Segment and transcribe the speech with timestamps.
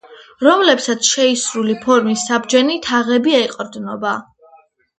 [0.45, 4.19] რომლებსაც შეისრული ფორმის საბჯენი თაღები ეყრდნობა.